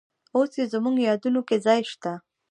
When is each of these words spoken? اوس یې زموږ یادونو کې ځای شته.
اوس 0.35 0.51
یې 0.59 0.65
زموږ 0.73 0.95
یادونو 1.09 1.41
کې 1.47 1.57
ځای 1.65 1.81
شته. 1.91 2.13